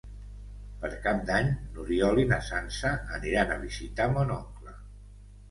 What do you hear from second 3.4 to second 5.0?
a visitar mon oncle.